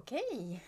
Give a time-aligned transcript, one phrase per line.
[0.00, 0.62] Okej.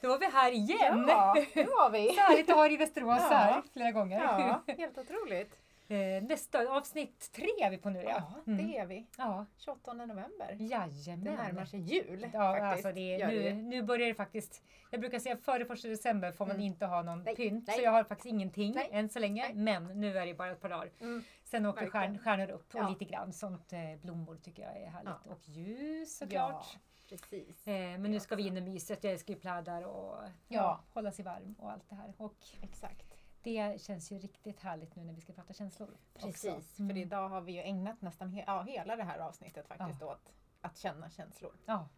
[0.00, 1.04] Då var vi här igen!
[1.08, 2.08] Ja, nu var vi.
[2.14, 3.28] Så härligt att ha er i Västerås Ja.
[3.36, 4.20] här flera gånger.
[4.22, 5.60] Ja, helt otroligt.
[5.88, 8.66] Eh, Nästa avsnitt tre är vi på nu Ja, Mm.
[8.66, 9.06] det är vi.
[9.18, 10.56] Ja, 28 november.
[10.60, 11.24] jajamän.
[11.24, 12.86] Det närmar sig jul Ja, faktiskt.
[12.86, 13.52] alltså det nu, det.
[13.54, 14.62] nu börjar det faktiskt.
[14.90, 16.66] Jag brukar säga före första december får man Mm.
[16.66, 17.66] inte ha någon Nej, pynt.
[17.66, 17.76] nej.
[17.76, 18.88] Så jag har faktiskt ingenting Nej.
[18.92, 19.42] än så länge.
[19.42, 19.54] Nej.
[19.54, 20.90] Men nu är det bara ett par dagar.
[21.00, 21.24] Mm.
[21.44, 22.88] Sen åker stjärn, stjärnor upp och Ja.
[22.88, 23.72] lite grann sånt.
[23.72, 25.10] Eh, blommor tycker jag är härligt.
[25.24, 25.32] Ja.
[25.32, 26.66] Och ljus såklart.
[26.74, 27.66] Ja, precis.
[27.66, 29.04] Eh, men nu ska vi in i myset.
[29.04, 30.80] Jag älskar ju plädar och ja, Ja.
[30.92, 32.12] hålla sig varm och allt det här.
[32.16, 33.14] Och Exakt.
[33.42, 35.96] det känns ju riktigt härligt nu när vi ska prata känslor.
[36.14, 36.94] Precis, Mm.
[36.94, 40.32] för idag har vi ju ägnat nästan he- ja, hela det här avsnittet faktiskt åt
[40.60, 41.52] att känna känslor.
[41.66, 41.88] Ja,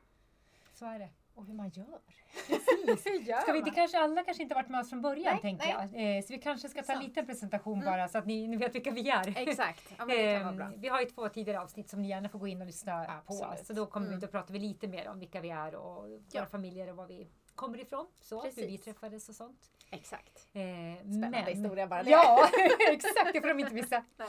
[0.72, 1.10] så är det.
[1.38, 1.98] Och hur man gör.
[2.46, 3.06] Precis.
[3.06, 5.40] Hur gör Ska vi, det kanske alla kanske inte varit med oss från början Nej,
[5.42, 6.16] tänker jag.
[6.16, 7.84] Eh, så vi kanske ska ta en liten presentation Mm.
[7.86, 9.34] bara så att ni, ni vet vilka vi är.
[9.48, 10.14] Exakt, ja.
[10.14, 13.04] Eh, vi har ju två tidigare avsnitt som ni gärna får gå in och lyssna
[13.04, 13.12] på.
[13.34, 13.66] Absolut.
[13.66, 14.24] Så då kommer vi Mm.
[14.24, 16.46] att prata vi lite mer om vilka vi är och våra Ja.
[16.46, 18.06] familjer och var vi kommer ifrån.
[18.20, 19.70] Så, hur vi träffades och sånt.
[19.90, 20.48] Exakt.
[20.52, 20.62] Eh,
[21.00, 22.10] Spännande men- historia bara det.
[22.10, 22.48] Ja,
[22.92, 23.32] exakt.
[23.32, 24.04] Det får de inte missa.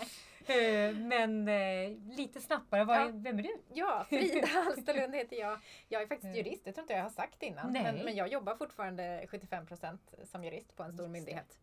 [0.47, 2.39] Eh, men eh, lite.
[2.69, 3.09] Vad är, Ja.
[3.13, 3.49] Vem är du?
[3.73, 5.59] Ja, Frida Alsterlund heter jag.
[5.87, 6.37] Jag är faktiskt Mm.
[6.37, 7.71] jurist, det tror inte jag har sagt innan.
[7.73, 11.59] Men, men jag jobbar fortfarande 75% som jurist på en stor Just myndighet.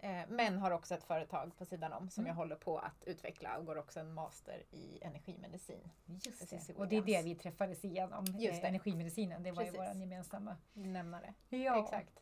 [0.00, 0.20] Mm.
[0.20, 2.28] Eh, Men har också ett företag på sidan om som Mm.
[2.28, 5.90] jag håller på att utveckla och går också en master i energimedicin.
[6.06, 6.74] Just det.
[6.76, 8.24] Och det är det vi träffades igenom.
[8.38, 8.66] Just eh, det.
[8.68, 9.42] Energimedicinen.
[9.42, 9.94] Det var ju Precis.
[9.94, 10.56] vår gemensamma.
[10.72, 11.34] Nämnare.
[11.48, 11.82] Ja.
[11.84, 12.20] Exakt.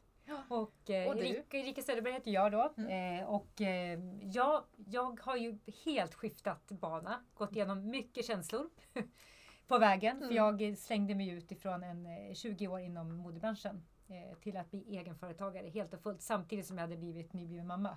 [0.49, 1.45] Och, eh, Och du?
[1.51, 2.73] Erika, Söderberg heter jag då.
[2.77, 3.19] Mm.
[3.21, 7.25] Eh, och eh, jag, jag har ju helt skiftat bana.
[7.35, 8.71] Gått igenom mycket känslor
[9.69, 10.19] på vägen.
[10.19, 10.37] För Mm.
[10.37, 14.97] jag slängde mig ut ifrån en eh, 20 år inom modebranschen eh, till att bli
[14.97, 17.97] egenföretagare helt och fullt samtidigt som jag hade blivit nybliven mamma.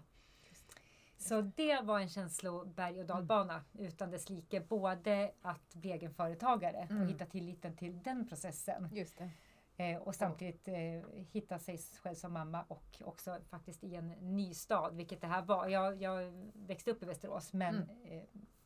[1.17, 4.59] Så det var en känsloberg och dalbana utan dess like.
[4.59, 7.01] Både att bli egenföretagare Mm.
[7.03, 8.89] och hitta tilliten till den processen.
[8.93, 9.29] Just det.
[9.77, 10.75] Eh, och samtidigt eh,
[11.31, 15.41] hitta sig själv som mamma och också faktiskt i en ny stad, vilket det här
[15.41, 15.67] var.
[15.67, 18.21] Jag, jag växte upp i Västerås men eh,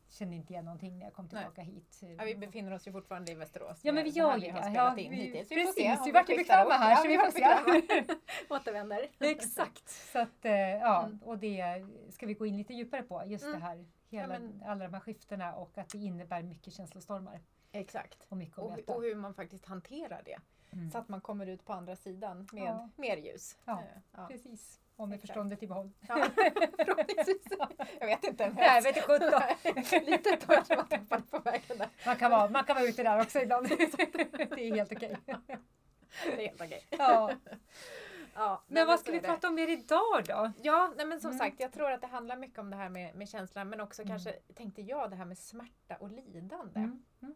[0.08, 1.34] kände inte igen någonting när jag kom Mm.
[1.34, 1.42] Nej.
[1.42, 2.00] tillbaka hit.
[2.18, 3.80] Ja, vi befinner oss ju fortfarande i Västerås.
[3.84, 4.72] Ja, men vi gör vi ju det.
[4.74, 5.48] Ja, in vi- hittills.
[5.48, 8.14] precis, får se vi vart bekväma här, Ja, så vi får se.
[8.54, 9.08] Återvänder.
[9.18, 9.88] Exakt!
[9.88, 11.18] Så att, eh, ja, Mm.
[11.22, 13.22] och det ska vi gå in lite djupare på.
[13.26, 13.60] Just Mm.
[13.60, 17.40] det här, hela, Ja, men- alla de här skiftena och att det innebär mycket känslostormar
[17.72, 18.26] Exakt.
[18.28, 20.38] och mycket Och, och hur man faktiskt hanterar det.
[20.72, 20.90] Mm.
[20.90, 22.88] Så att man kommer ut på andra sidan med Ja.
[22.96, 23.58] mer ljus.
[23.64, 23.72] Ja.
[23.72, 24.26] Eh, ja.
[24.26, 25.28] Precis, och med Exakt.
[25.28, 25.90] förståndet i behåll.
[26.08, 26.26] Ja.
[28.00, 28.46] Jag vet inte.
[28.46, 29.42] men- Nej, vet sjutton.
[30.06, 31.88] Lite som man tappade på vägen där.
[32.06, 33.68] Man kan, vara, man kan vara ute där också ibland.
[33.68, 35.16] det är helt okej.
[35.26, 36.86] Det är helt okej.
[36.90, 37.30] Ja.
[38.34, 39.26] Ja, Men vad ska vi det.
[39.28, 40.52] prata om mer idag då?
[40.62, 41.38] Ja, nej, men som Mm.
[41.38, 44.02] sagt, jag tror att det handlar mycket om det här med, med känslan men också
[44.02, 44.10] Mm.
[44.12, 46.78] kanske, tänkte jag, det här med smärta och lidande.
[46.80, 47.02] Mm.
[47.22, 47.34] Mm.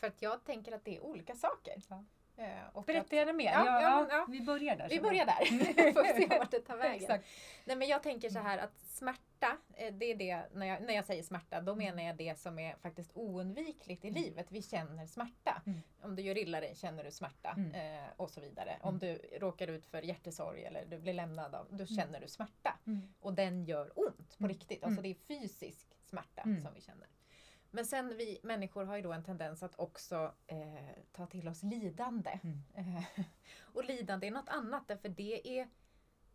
[0.00, 1.74] För att jag tänker att det är olika saker.
[1.88, 2.04] Ja.
[2.38, 3.52] Eh, och Berätta gärna mer.
[3.52, 4.26] Ja, Ja, ja.
[4.28, 4.88] Vi börjar där.
[4.88, 5.44] vi börjar där,
[5.92, 7.02] får se vart det tar vägen.
[7.02, 7.24] Exakt.
[7.64, 10.94] Nej, men jag tänker så här att smärta, eh, det är det, när jag, när
[10.94, 14.22] jag säger smärta, då menar jag det som är faktiskt oundvikligt i Mm.
[14.22, 14.46] livet.
[14.50, 15.62] Vi känner smärta.
[15.66, 15.78] Mm.
[16.02, 17.74] Om du gör illa dig känner du smärta Mm.
[18.04, 18.78] eh, och så vidare.
[18.82, 22.78] Om du råkar ut för hjärtesorg eller du blir lämnad av, då känner du smärta.
[22.86, 23.14] Mm.
[23.20, 24.48] Och den gör ont på Mm.
[24.48, 24.84] riktigt.
[24.84, 25.02] Alltså Mm.
[25.02, 26.60] det är fysisk smärta Mm.
[26.62, 27.06] som vi känner.
[27.76, 31.62] Men sen vi människor har ju då en tendens att också eh, ta till oss
[31.62, 32.38] lidande.
[32.42, 32.62] Mm.
[33.62, 35.68] Och lidande är något annat därför det är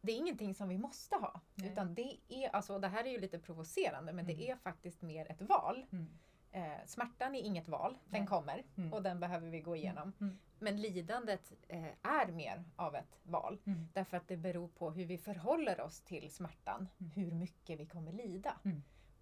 [0.01, 1.41] det är ingenting som vi måste ha.
[1.55, 1.71] Nej.
[1.71, 4.51] Utan det är, alltså det här är ju lite provocerande men det Mm.
[4.51, 5.85] är faktiskt mer ett val.
[5.91, 6.07] Mm.
[6.51, 8.27] Eh, smärtan är inget val, den Nej.
[8.27, 8.93] kommer Mm.
[8.93, 10.13] och den behöver vi gå igenom.
[10.21, 10.39] Mm.
[10.59, 13.61] Men lidandet eh, är mer av ett val.
[13.65, 13.87] Mm.
[13.93, 16.87] Därför att det beror på hur vi förhåller oss till smärtan.
[16.99, 17.11] Mm.
[17.11, 18.59] Hur mycket vi kommer lida.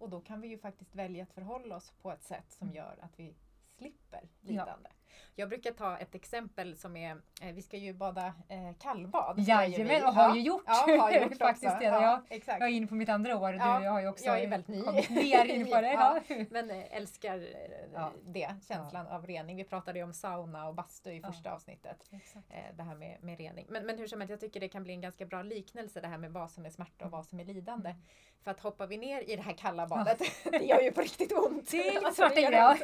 [0.00, 2.76] Och då kan vi ju faktiskt välja att förhålla oss på ett sätt som Mm.
[2.76, 3.34] gör att vi
[3.76, 4.88] slipper lidande.
[5.34, 7.10] Jag brukar ta ett exempel som är,
[7.42, 9.38] eh, vi ska ju bada eh, kallbad.
[9.38, 10.62] Jajamän, och har ju gjort.
[10.66, 11.84] Ja, har gjort Faktiskt också.
[11.84, 12.22] ja.
[12.28, 12.60] exakt.
[12.60, 14.40] Jag är inne på mitt andra år och Ja, du, jag har ju också jag
[14.42, 14.82] är väldigt ny.
[14.82, 15.92] kommit mer in på det.
[15.92, 16.20] Ja.
[16.50, 17.36] Men eh, älskar
[17.94, 19.56] eh, det, känslan av rening.
[19.56, 22.06] Vi pratade ju om sauna och bastu i första avsnittet.
[22.12, 22.46] Exakt.
[22.76, 23.66] det här med, med rening.
[23.68, 26.08] Men, men hur som helst, jag tycker det kan bli en ganska bra liknelse det
[26.08, 27.10] här med vad som är smärta och Mm.
[27.18, 27.94] vad som är lidande.
[28.44, 31.32] För att hoppar vi ner i det här kalla badet, det gör ju på riktigt
[31.32, 31.70] ont.
[31.70, 32.76] Det är Alltså, svarta ja.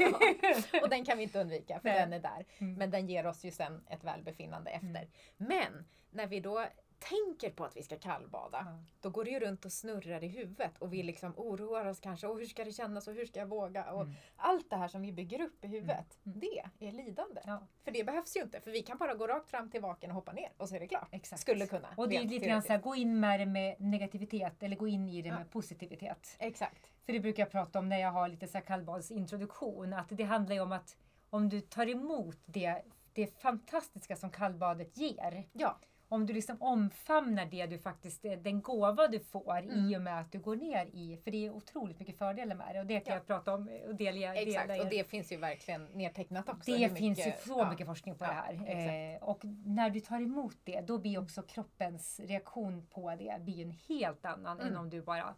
[0.82, 2.00] Och den kan vi inte undvika för Nej.
[2.00, 2.46] den är där.
[2.58, 2.74] Mm.
[2.74, 4.86] Men den ger oss ju sen ett välbefinnande efter.
[4.88, 5.08] Mm.
[5.36, 6.64] Men när vi då
[6.98, 8.78] tänker på att vi ska kallbada, Ja.
[9.00, 12.26] då går det ju runt och snurrar i huvudet och vi liksom oroar oss kanske.
[12.26, 13.84] Och hur ska det kännas och hur ska jag våga?
[13.92, 14.14] Och Mm.
[14.36, 16.40] Allt det här som vi bygger upp i huvudet, Mm.
[16.40, 17.40] det är lidande.
[17.46, 20.10] Ja, För det behövs ju inte, för vi kan bara gå rakt fram till vaken
[20.10, 21.08] och hoppa ner och så är det klart.
[21.12, 21.42] exakt.
[21.42, 21.88] Skulle kunna.
[21.96, 22.84] Och det är lite grann så här, teoretiskt.
[22.84, 25.38] gå in med det med negativitet eller gå in i det Ja.
[25.38, 26.36] med positivitet.
[26.38, 26.86] Exakt.
[27.06, 29.92] För det brukar jag prata om när jag har lite så kallbadsintroduktion.
[29.92, 30.96] Att det handlar ju om att
[31.36, 35.46] om du tar emot det det fantastiska som kallbadet ger.
[35.52, 35.78] Ja.
[36.08, 39.88] Om du liksom omfamnar det du faktiskt, eh, den gåva du får Mm.
[39.88, 42.74] i och med att du går ner i, för det är otroligt mycket fördelar med
[42.74, 43.18] det och det kan Ja.
[43.18, 46.70] jag prata om och dela, Exakt, dela och det finns ju verkligen nedtecknat också.
[46.72, 47.70] det finns ju mycket- så ja.
[47.70, 48.52] mycket forskning på Ja, det här.
[48.52, 49.22] exakt.
[49.22, 53.62] Eh, och när du tar emot det, då blir också kroppens reaktion på det blir
[53.64, 54.80] en helt annan än Mm.
[54.80, 55.34] om du bara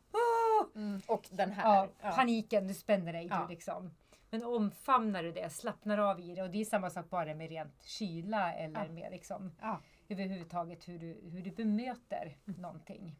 [0.74, 1.00] Mm.
[1.06, 1.88] Och den här.
[2.02, 3.28] ja, paniken, du spänner dig.
[3.28, 3.90] Du liksom.
[4.30, 7.48] Men omfamnar du det, slappnar av i det och det är samma sak bara med
[7.48, 8.92] rent kyla eller Ja.
[8.92, 9.80] med liksom, Ja.
[10.08, 13.16] överhuvudtaget hur du, hur du bemöter någonting.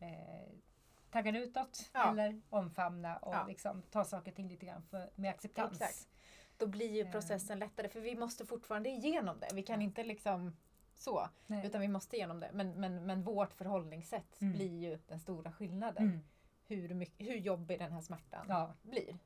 [0.00, 0.52] Eh,
[1.10, 2.10] tagga utåt Ja.
[2.10, 3.46] eller omfamna och Ja.
[3.48, 5.72] liksom, ta saker och ting lite grann för, med acceptans.
[5.80, 6.08] Exakt.
[6.58, 7.10] Då blir ju Eh.
[7.12, 9.48] processen lättare för vi måste fortfarande igenom det.
[9.54, 10.56] Vi kan inte liksom
[10.94, 11.28] så.
[11.46, 11.66] Nej.
[11.66, 12.50] Utan vi måste igenom det.
[12.52, 14.52] Men, men, men vårt förhållningssätt Mm.
[14.52, 16.04] blir ju den stora skillnaden.
[16.04, 16.20] Mm.
[16.68, 18.74] Hur, mycket, hur jobbig den här smärtan Ja.
[18.82, 19.18] blir.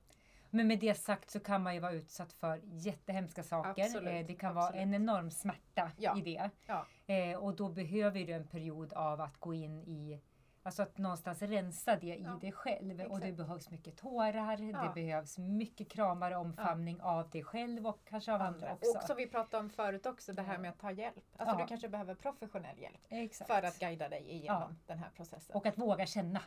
[0.50, 3.82] Men med det sagt så kan man ju vara utsatt för jättehemska saker.
[3.84, 4.82] Absolut, Eh, det kan vara absolut.
[4.82, 6.50] en enorm smärta Ja, i det.
[6.66, 6.86] ja.
[7.14, 10.20] Eh, och då behöver du en period av att gå in i
[10.62, 13.00] Alltså att någonstans rensa det i Ja, dig själv.
[13.00, 13.36] Och det exakt.
[13.36, 14.82] behövs mycket tårar, Ja.
[14.82, 18.90] det behövs mycket kramar och omfamning av dig själv och kanske av andra, också.
[18.98, 21.24] Och som vi pratade om förut också, det här med att ta hjälp.
[21.36, 21.62] Alltså Ja.
[21.62, 23.50] du kanske behöver professionell hjälp Exakt.
[23.50, 25.56] för att guida dig igenom den här processen.
[25.56, 26.40] Och att våga känna.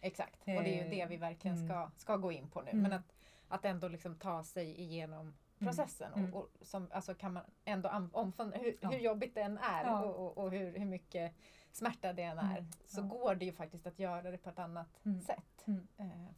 [0.00, 1.68] Exakt, och det är ju det vi verkligen Mm.
[1.68, 2.70] ska, ska gå in på nu.
[2.70, 2.82] Mm.
[2.82, 3.12] Men att,
[3.52, 6.12] att ändå liksom ta sig igenom processen.
[6.14, 6.34] Mm.
[6.34, 8.88] Och, och som, alltså kan man ändå am- omfamna hur, Ja.
[8.90, 10.02] hur jobbigt det än är Ja.
[10.04, 11.34] och, och, hur, hur mycket
[11.72, 12.58] smärta det än är.
[12.58, 12.70] Mm.
[12.86, 13.04] Så Ja.
[13.04, 15.20] går det ju faktiskt att göra det på ett annat Mm.
[15.20, 15.64] sätt.
[15.66, 15.88] Mm.
[15.96, 16.28] Eh,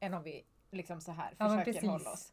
[0.00, 1.34] än om vi liksom så här
[1.64, 2.32] försöker hålla oss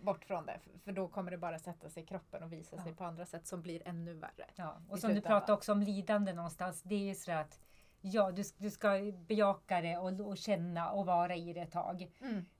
[0.00, 0.60] bort från det.
[0.84, 3.46] För- då kommer det bara sätta sig i kroppen och visa sig på andra sätt
[3.46, 4.46] som blir ännu värre.
[4.88, 6.82] Och som du pratade också om lidande någonstans.
[6.82, 7.60] Det är ju sådär att
[8.06, 12.10] ja, du, du ska bejaka det och, och känna och vara i det ett tag.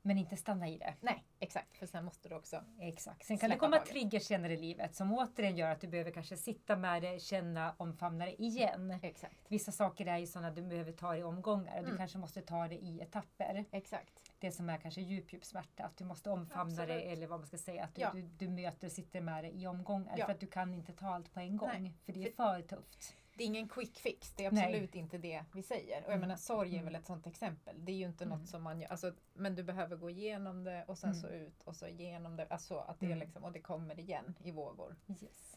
[0.02, 0.94] Men inte stanna i det.
[1.00, 1.76] Nej, exakt.
[1.78, 3.26] För sen måste du också Exakt.
[3.26, 3.90] Sen kan det komma taget.
[3.92, 7.74] triggers senare i livet som återigen gör att du behöver kanske sitta med det, känna,
[7.78, 8.98] omfamna det igen.
[9.02, 9.36] Exakt.
[9.48, 11.98] Vissa saker är ju sådana du behöver ta i omgångar och du Mm.
[11.98, 13.64] kanske måste ta det i etapper.
[13.70, 14.32] Exakt.
[14.38, 15.84] Det som är kanske djup, djup smärta.
[15.84, 16.88] Att du måste omfamna Absolut.
[16.88, 17.84] det eller vad man ska säga.
[17.84, 18.10] Att du, Ja.
[18.14, 20.14] du, du möter och sitter med det i omgångar.
[20.18, 20.24] Ja.
[20.26, 21.68] För att du kan inte ta allt på en gång.
[21.72, 21.94] Nej.
[22.04, 23.16] För det är för tufft.
[23.36, 24.64] Det är ingen quick fix, det är Nej.
[24.64, 25.96] absolut inte det vi säger.
[25.98, 26.20] Och jag Mm.
[26.20, 26.84] menar sorg är Mm.
[26.84, 27.84] väl ett sånt exempel.
[27.84, 28.38] Det är ju inte Mm.
[28.38, 31.20] något som man gör, alltså, men du behöver gå igenom det och sen Mm.
[31.22, 32.46] så ut och så igenom det.
[32.50, 33.18] Alltså att det är Mm.
[33.18, 34.96] liksom, och det kommer igen i vågor.
[35.08, 35.56] Yes.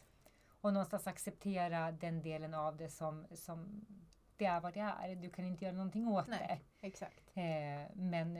[0.60, 3.86] Och någonstans acceptera den delen av det som, som
[4.36, 5.14] det är vad det är.
[5.16, 6.62] Du kan inte göra någonting åt Nej.
[6.80, 6.86] det.
[6.86, 7.30] Exakt.
[7.34, 8.34] Eh, men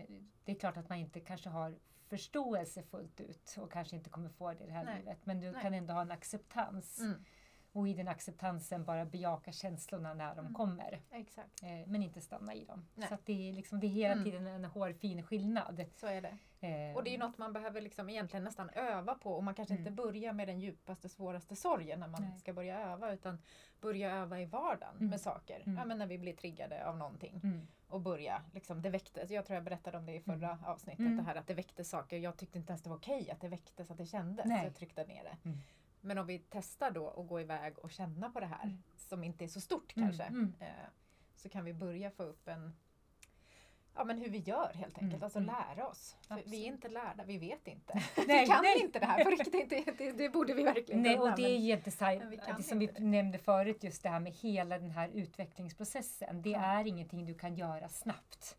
[0.44, 4.29] det är klart att man inte kanske har förståelse fullt ut och kanske inte kommer
[4.29, 4.99] få det i det här Nej.
[4.99, 5.26] livet.
[5.26, 5.62] Men du Nej.
[5.62, 7.00] kan ändå ha en acceptans.
[7.00, 7.25] Mm.
[7.73, 10.55] Och i den acceptansen bara bejaka känslorna när de Mm.
[10.55, 11.00] kommer.
[11.11, 11.62] Exakt.
[11.62, 12.87] Eh, men inte stanna i dem.
[12.94, 13.09] Nej.
[13.09, 14.25] Så det, är liksom, det är hela Mm.
[14.25, 15.85] tiden en hårfin skillnad.
[15.97, 16.38] Så är det.
[16.61, 19.75] Eh, Och det är något man behöver liksom egentligen nästan öva på och man kanske
[19.75, 19.87] Mm.
[19.87, 22.38] inte börjar med den djupaste, svåraste sorgen när man Nej.
[22.38, 23.38] ska börja öva utan
[23.81, 25.11] börja öva i vardagen Mm.
[25.11, 25.62] med saker.
[25.67, 25.79] Mm.
[25.79, 27.41] Ja, men när vi blir triggade av någonting.
[27.44, 27.69] Mm.
[27.91, 31.17] och börja, liksom, det väcktes, jag tror jag berättade om det i förra avsnittet, Mm.
[31.17, 32.19] det här att det väcktes saker.
[32.19, 34.47] Jag tyckte inte ens det var okej att det väcktes, att det kändes.
[34.47, 34.61] Nej.
[34.61, 35.37] Så jag tryckte ner det.
[35.49, 35.59] Mm.
[36.00, 38.83] Men om vi testar då att gå iväg och känna på det här, Mm.
[38.97, 40.55] som inte är så stort Mm, kanske, mm.
[40.61, 40.67] eh,
[41.35, 42.77] så kan vi börja få upp en
[43.95, 45.55] Ja men hur vi gör helt enkelt, Mm, alltså mm.
[45.55, 46.17] lära oss.
[46.47, 48.03] Vi är inte lärda, vi vet inte.
[48.27, 48.81] Nej, vi kan nej.
[48.81, 51.43] inte det här på riktigt, det, det, det borde vi verkligen Nej, kunna, och det
[51.43, 53.00] är det som vi det.
[53.00, 56.43] nämnde förut, just det här med hela den här utvecklingsprocessen.
[56.43, 56.59] Det Ja.
[56.61, 58.57] är ingenting du kan göra snabbt.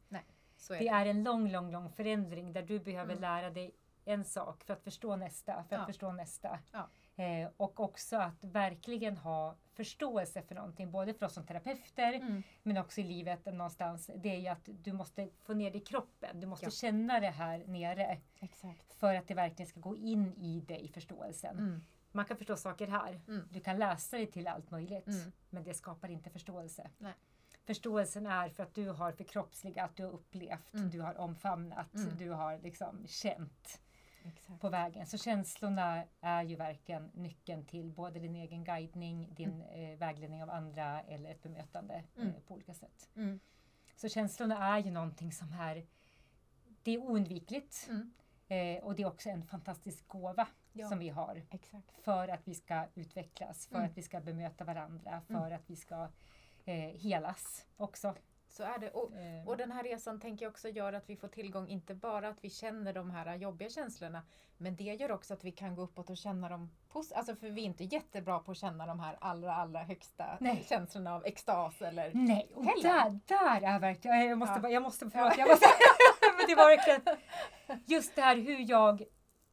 [0.57, 3.71] så är Det är en lång, lång, lång förändring där du behöver lära dig
[4.05, 5.85] en sak för att förstå nästa, för att Ja.
[5.85, 6.59] förstå nästa.
[6.71, 6.89] Ja.
[7.19, 12.43] Eh, och också att verkligen ha förståelse för någonting, både för oss som terapeuter Mm.
[12.63, 14.09] men också i livet någonstans.
[14.15, 16.39] Det är ju att du måste få ner det i kroppen.
[16.39, 16.69] Du måste Ja.
[16.71, 18.93] känna det här nere Exakt.
[18.93, 21.57] för att det verkligen ska gå in i dig, förståelsen.
[21.59, 21.85] Mm.
[22.11, 23.21] Man kan förstå saker här.
[23.27, 23.47] Mm.
[23.51, 25.07] Du kan läsa dig till allt möjligt.
[25.07, 25.31] Mm.
[25.49, 26.89] Men det skapar inte förståelse.
[26.97, 27.13] Nej.
[27.65, 30.89] Förståelsen är för att du har förkroppsligat, du har upplevt, Mm.
[30.89, 32.17] du har omfamnat, Mm.
[32.17, 33.81] du har liksom känt
[34.23, 34.61] Exakt.
[34.61, 35.05] på vägen.
[35.07, 40.49] Så känslorna är ju verkligen nyckeln till både din egen guidning, din eh, vägledning av
[40.49, 42.27] andra eller ett bemötande Mm.
[42.29, 43.09] eh, på olika sätt.
[43.15, 43.39] Mm.
[43.95, 45.85] Så känslorna är ju någonting som är
[46.83, 48.13] det är oundvikligt Mm.
[48.47, 50.89] eh, och det är också en fantastisk gåva Ja.
[50.89, 51.91] som vi har Exakt.
[52.03, 53.89] för att vi ska utvecklas, för Mm.
[53.89, 55.53] att vi ska bemöta varandra, för Mm.
[55.55, 56.09] att vi ska
[56.65, 58.15] eh, helas också.
[58.49, 58.89] Så är det.
[58.89, 61.95] Och, Eh, och den här resan tänker jag också gör att vi får tillgång, inte
[61.95, 64.23] bara att vi känner de här jobbiga känslorna,
[64.57, 67.17] men det gör också att vi kan gå uppåt och känna dem positivt.
[67.17, 70.65] Alltså för vi är inte jättebra på att känna de här allra, allra högsta Nej.
[70.69, 72.11] känslorna av extas eller...
[72.13, 72.83] Nej, och Heller.
[72.83, 74.59] där, där är verkligen, jag måste, Ja.
[74.59, 75.67] bara- jag måste, förlåt, jag måste,
[76.37, 77.17] men det var verkligen
[77.85, 79.03] just det här hur jag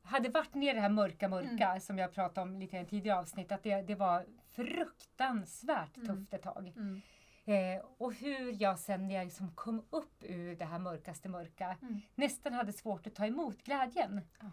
[0.03, 2.87] hade varit ner i det här mörka, mörka som jag pratade om lite i en
[2.87, 3.53] tidigare avsnitt.
[3.53, 6.09] Att det, det var fruktansvärt Mm.
[6.09, 6.73] tufft ett tag.
[6.77, 7.01] Mm.
[7.49, 11.77] Eh, och hur jag sen när jag liksom kom upp ur det här mörkaste mörka
[11.83, 12.01] Mm.
[12.15, 14.21] nästan hade svårt att ta emot glädjen.
[14.41, 14.47] Ja.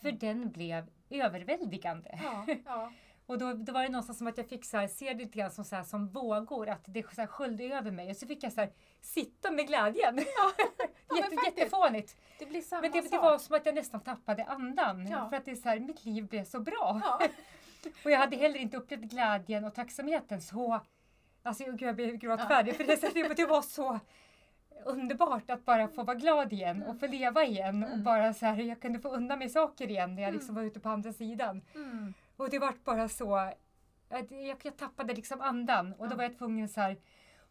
[0.00, 2.18] För den blev överväldigande.
[2.22, 2.92] Ja, ja.
[3.26, 5.38] Och då, då var det någonstans som att jag fick så här, se det lite
[5.38, 8.10] grann som, så här, som vågor, att det så här, sköljde över mig.
[8.10, 10.14] Och så fick jag så här, sitta med glädjen.
[10.14, 10.24] men
[11.16, 11.58] Jätte, faktiskt.
[11.58, 12.16] jättefånigt.
[12.38, 15.06] Det blir samma Men det, det var som att jag nästan tappade andan.
[15.06, 15.28] Ja.
[15.28, 17.00] För att det är så här, mitt liv blev så bra.
[17.04, 17.20] Ja.
[18.04, 20.80] Och jag hade heller inte upplevt glädjen och tacksamheten så...
[21.46, 22.14] Alltså gud, jag blev Ja.
[22.16, 22.74] gråtfärdig.
[22.76, 24.00] För det, det, det var så
[24.84, 27.82] underbart att bara få vara glad igen och få leva igen.
[27.82, 28.04] Och Mm.
[28.04, 30.38] bara så här, jag kunde få undan mig saker igen när jag Mm.
[30.38, 31.62] liksom var ute på andra sidan.
[31.74, 32.14] Mm.
[32.36, 33.52] Och det var bara så...
[34.08, 36.16] Jag, jag tappade liksom andan och då Ja.
[36.16, 36.96] var jag tvungen så här...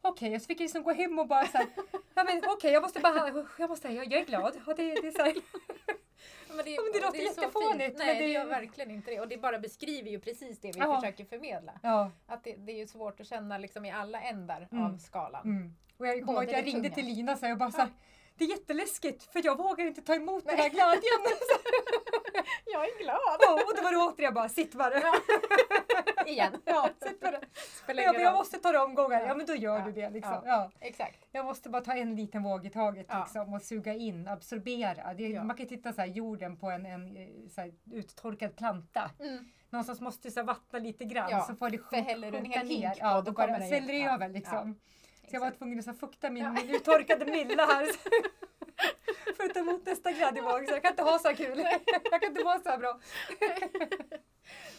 [0.02, 1.68] Okej, och så fick jag liksom gå hem och bara så här,
[2.16, 3.28] ja men okej, jag måste bara,
[3.60, 4.54] jag måste säga, jag, jag är glad.
[4.68, 5.34] Och det, det är så här,
[6.48, 7.98] Men det, Ja, men det låter är så jättefånigt, fint.
[7.98, 9.20] men Nej, det det- gör verkligen inte det.
[9.20, 10.96] Och det bara beskriver ju precis det vi Ja.
[11.02, 11.72] försöker förmedla.
[11.84, 12.12] ja.
[12.28, 14.84] Att det, det är ju svårt att känna liksom i alla ändar Mm.
[14.86, 15.44] av skalan.
[15.44, 15.76] Mm.
[15.98, 17.78] Och jag kommer Både ihåg att jag det ringde till Lina så jag bara så
[17.82, 17.90] här,
[18.38, 21.38] det är jätteläskigt för jag vågar inte ta emot den här glädjen.
[22.66, 23.38] Jag är glad!
[23.40, 25.00] Ja, och då var det återigen bara, sitt bara.
[25.00, 25.16] Ja.
[26.26, 26.54] Igen.
[26.66, 27.40] Ja, sitt bara.
[27.88, 29.22] Jag, ingen jag måste ta det omgångar.
[29.22, 29.28] Ja.
[29.28, 29.86] Ja men då gör Ja.
[29.86, 30.34] du det liksom.
[30.34, 30.42] Ja.
[30.46, 30.72] Ja.
[30.80, 31.28] Exakt.
[31.32, 33.20] Jag måste bara ta en liten våg i taget Ja.
[33.20, 35.14] liksom, och suga in, absorbera.
[35.14, 35.44] Det, Ja.
[35.44, 37.28] Man kan titta så här, jorden på en, en eh,
[37.58, 39.12] här, uttorkad planta.
[39.20, 39.52] Mm.
[39.70, 42.94] Någonstans måste du så här, vattna lite grann Ja, så får det sjunka ner.
[43.00, 44.14] Ja, då då kommer sväller det ja.
[44.14, 44.80] över liksom.
[45.30, 46.52] Så jag var tvungen att fukta min, Ja.
[46.52, 47.86] min uttorkade milla här.
[49.38, 50.66] för att ta emot nästa glädjevåg.
[50.68, 51.58] Så jag kan inte ha så här kul.
[52.12, 53.00] Jag kan inte vara så här bra.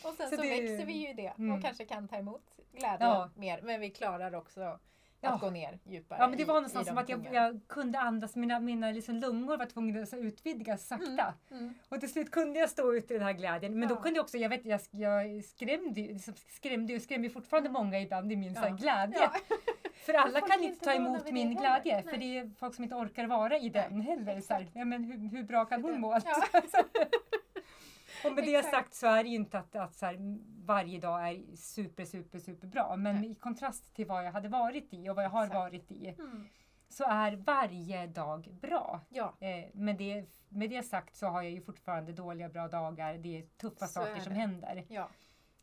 [0.02, 1.56] Och sen Så så, det- växer vi ju i det Mm.
[1.56, 3.30] och kanske kan ta emot glädje Ja.
[3.36, 3.60] mer.
[3.62, 4.80] Men vi klarar också att
[5.20, 5.38] Ja.
[5.40, 7.60] gå ner djupare Ja men det i- var i någonstans de som att jag, jag
[7.68, 11.34] kunde andas, mina, mina liksom lungor var tvungna att så utvidgas sakta.
[11.50, 11.74] Mm.
[11.88, 13.78] Och till slut kunde jag stå ute i den här glädjen.
[13.80, 13.94] Men Ja.
[13.94, 18.00] då kunde jag också, jag vet jag, jag skrämde ju liksom skrämde ju fortfarande många
[18.00, 18.68] ibland i min Ja.
[18.68, 19.30] glädje.
[19.96, 21.94] För alla kan är inte ta emot min det glädje.
[21.94, 22.10] heller.
[22.10, 24.40] För det är folk som inte orkar vara i den heller.
[24.40, 26.18] Så här, ja, men hur, hur bra kan hon må?
[26.24, 26.42] Ja.
[28.24, 28.74] och med det Exakt.
[28.74, 30.16] sagt så är det ju inte att, att så här,
[30.66, 32.96] varje dag är super, super, super bra.
[32.96, 33.30] Men Nej.
[33.30, 35.54] i kontrast till vad jag hade varit i och vad jag har Exakt.
[35.60, 36.46] varit i Mm.
[36.88, 39.00] så är varje dag bra.
[39.08, 43.14] Ja, Eh, med, det, med det sagt så har jag ju fortfarande dåliga bra dagar.
[43.14, 44.40] Det är tuffa Så är saker som det.
[44.40, 44.84] händer.
[44.88, 45.08] ja.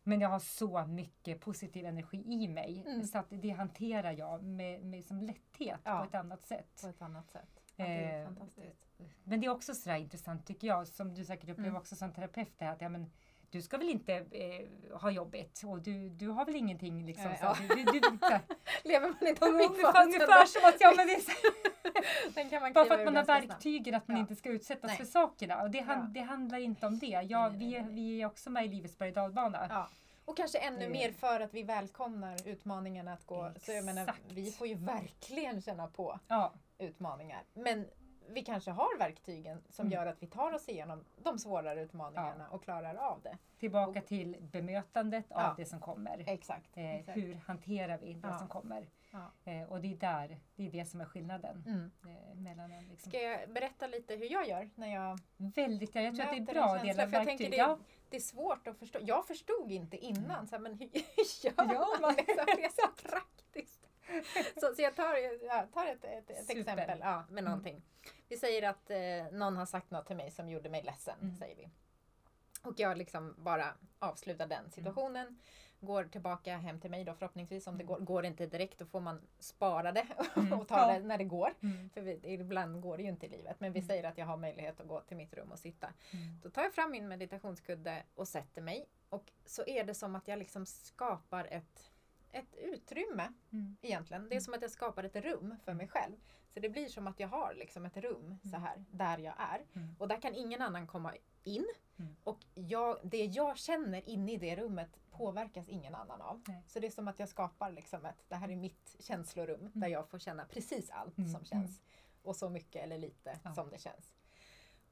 [0.03, 2.83] Men jag har så mycket positiv energi i mig.
[2.87, 3.03] Mm.
[3.03, 5.97] Så att det hanterar jag med, med som lätthet Ja.
[5.99, 6.81] på ett annat sätt.
[6.81, 7.59] på ett annat sätt.
[7.75, 8.85] Ja, det är Eh, fantastiskt.
[9.23, 11.81] Men det är också sådär intressant tycker jag, som du säkert upplever Mm.
[11.81, 13.11] också som terapeut, det här att ja, men,
[13.53, 17.25] du ska väl inte eh, ha jobbigt och du, du har väl ingenting liksom.
[17.39, 17.55] Så, ja.
[17.59, 18.39] du, du, du, så,
[18.83, 22.99] Lever man inte ungefär, mittfasen ungefär som att ja, men det är så, bara för
[22.99, 24.21] att man har verktygen att man Ja.
[24.21, 24.97] inte ska utsättas Nej.
[24.97, 25.61] för sakerna.
[25.61, 26.05] Och det, han, Ja.
[26.13, 27.25] det handlar inte om det.
[27.29, 29.65] Ja, vi, vi är också med i livets berg och dalbana.
[29.69, 29.89] Ja.
[30.25, 33.51] Och kanske ännu mer för att vi välkomnar utmaningarna att gå.
[33.61, 34.21] Så jag menar, Exakt.
[34.29, 36.53] vi får ju verkligen känna på Ja.
[36.77, 37.41] utmaningar.
[37.53, 37.85] Men
[38.27, 39.93] vi kanske har verktygen som Mm.
[39.99, 43.37] gör att vi tar oss igenom de svårare utmaningarna och klarar av det.
[43.59, 45.53] Tillbaka till bemötandet av Ja.
[45.57, 46.23] det som kommer.
[46.27, 46.77] Exakt.
[46.77, 47.17] Eh, exakt.
[47.17, 48.37] hur hanterar vi det Ja.
[48.39, 48.87] som kommer?
[49.11, 49.51] Ja.
[49.51, 51.63] Eh, och det är där, det är det som är skillnaden.
[51.67, 51.91] Mm.
[52.05, 53.09] Eh, mellan en, liksom.
[53.11, 56.37] Ska jag berätta lite hur jag gör när jag Väldigt, ja, jag tror att det
[56.51, 57.51] är bra att dela verktyg.
[57.51, 57.77] det, Ja,
[58.09, 58.99] det är svårt att förstå.
[59.01, 60.87] Jag förstod inte innan, så här, men hur
[61.43, 62.01] gör Ja, man?
[62.01, 63.82] man- Liksom, det är så praktiskt.
[64.61, 65.15] Så, så jag tar,
[65.45, 67.81] jag tar ett, ett, ett exempel ja, med någonting.
[68.27, 68.97] Vi säger att eh,
[69.31, 71.19] någon har sagt något till mig som gjorde mig ledsen.
[71.21, 71.35] Mm.
[71.35, 71.69] säger vi.
[72.63, 75.39] Och jag liksom bara avslutar den situationen.
[75.79, 77.67] Går tillbaka hem till mig då förhoppningsvis.
[77.67, 80.53] Om det går, går det inte direkt då får man spara det Mm.
[80.59, 80.93] och ta Ja.
[80.93, 81.53] det när det går.
[81.63, 81.89] Mm.
[81.89, 83.59] För vi, ibland går det ju inte i livet.
[83.59, 83.87] Men vi Mm.
[83.87, 85.87] säger att jag har möjlighet att gå till mitt rum och sitta.
[86.11, 86.39] Mm.
[86.43, 88.85] Då tar jag fram min meditationskudde och sätter mig.
[89.09, 91.91] Och så är det som att jag liksom skapar ett,
[92.33, 93.77] ett utrymme Mm.
[93.81, 94.29] egentligen.
[94.29, 96.15] Det är som att jag skapar ett rum för mig själv.
[96.53, 99.65] Så det blir som att jag har liksom ett rum så här, där jag är.
[99.73, 99.95] Mm.
[99.99, 101.13] Och där kan ingen annan komma
[101.43, 101.65] in.
[101.99, 102.15] Mm.
[102.23, 106.43] Och jag, det jag känner inne i det rummet påverkas ingen annan av.
[106.47, 106.63] Nej.
[106.67, 109.87] Så det är som att jag skapar liksom ett, det här är mitt känslorum där
[109.87, 111.29] jag får känna precis allt Mm.
[111.29, 111.81] som känns.
[112.23, 113.53] Och så mycket eller lite Ja.
[113.53, 114.13] som det känns.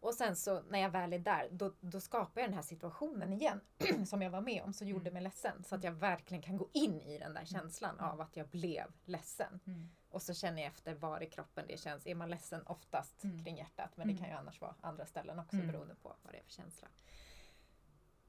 [0.02, 3.34] Och sen så när jag väl är där, då, då skapar jag den här situationen
[3.34, 3.62] igen
[4.08, 5.14] som jag var med om, som gjorde Mm.
[5.14, 5.64] mig ledsen.
[5.64, 8.06] Så att jag verkligen kan gå in i den där känslan Mm.
[8.12, 9.60] av att jag blev ledsen.
[9.66, 9.90] Mm.
[10.10, 12.08] Och så känner jag efter var i kroppen det känns.
[12.08, 13.44] Är man ledsen oftast Mm.
[13.44, 14.24] kring hjärtat, men det Mm.
[14.24, 15.68] kan ju annars vara andra ställen också Mm.
[15.68, 16.88] beroende på vad det är för känsla.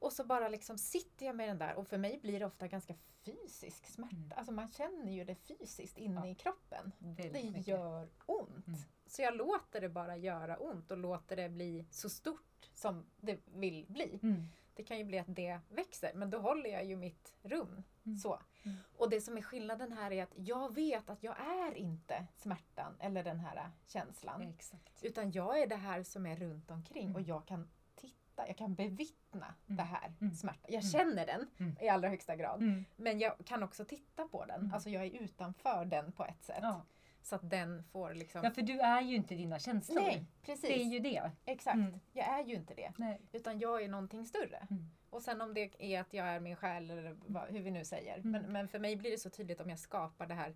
[0.03, 2.69] Och så bara liksom sitter jag med den där och för mig blir det ofta
[2.69, 2.95] ganska
[3.25, 4.17] fysisk smärta.
[4.17, 4.33] Mm.
[4.37, 6.27] Alltså man känner ju det fysiskt inne Ja.
[6.27, 6.93] i kroppen.
[6.99, 7.67] Väldigt Det mycket.
[7.67, 8.67] gör ont.
[8.67, 8.81] Mm.
[9.07, 13.39] Så jag låter det bara göra ont och låter det bli så stort som det
[13.45, 14.19] vill bli.
[14.23, 14.43] Mm.
[14.75, 17.83] Det kan ju bli att det växer men då håller jag ju mitt rum.
[18.07, 18.19] Mm.
[18.19, 18.41] Så.
[18.63, 18.77] Mm.
[18.97, 22.97] Och det som är skillnaden här är att jag vet att jag är inte smärtan
[23.01, 24.43] eller den här känslan.
[24.43, 25.05] Exakt.
[25.05, 27.15] Utan jag är det här som är runt omkring Mm.
[27.17, 27.69] och jag kan
[28.33, 29.77] titta, jag kan bevittna Mm.
[29.77, 30.35] det här Mm.
[30.35, 30.65] smärtan.
[30.69, 30.91] Jag Mm.
[30.91, 31.77] känner den Mm.
[31.81, 32.63] i allra högsta grad.
[32.63, 32.85] Mm.
[32.97, 34.71] Men jag kan också titta på den.
[34.75, 36.59] Alltså jag är utanför den på ett sätt.
[36.63, 36.83] Ja.
[37.23, 38.41] Så att den får liksom...
[38.45, 40.01] ja, för du är ju inte dina känslor.
[40.03, 40.61] Nej, precis.
[40.69, 41.31] Det är ju det.
[41.45, 41.75] Exakt.
[41.75, 42.01] Mm.
[42.13, 42.93] Jag är ju inte det.
[42.97, 43.21] Nej.
[43.33, 44.67] Utan jag är någonting större.
[44.71, 44.91] Mm.
[45.11, 47.85] Och sen om det är att jag är min själ eller vad, hur vi nu
[47.85, 48.15] säger.
[48.19, 48.31] Mm.
[48.31, 50.55] Men, men för mig blir det så tydligt om jag skapar det här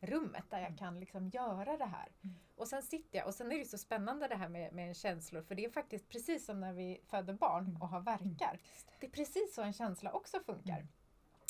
[0.00, 0.78] rummet där jag Mm.
[0.78, 2.08] kan liksom göra det här.
[2.24, 2.36] Mm.
[2.56, 5.42] Och sen sitter jag och sen är det så spännande det här med, med känslor
[5.42, 7.82] för det är faktiskt precis som när vi föder barn Mm.
[7.82, 8.58] och har verkar.
[9.00, 10.74] Det är precis så en känsla också funkar.
[10.76, 10.88] Mm.